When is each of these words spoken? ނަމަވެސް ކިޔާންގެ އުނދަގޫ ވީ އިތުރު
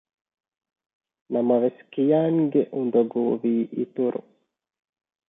ނަމަވެސް 1.33 1.81
ކިޔާންގެ 1.93 2.61
އުނދަގޫ 2.73 3.23
ވީ 3.41 3.53
އިތުރު 3.75 4.21